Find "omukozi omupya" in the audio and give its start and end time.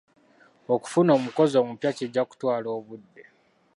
1.17-1.91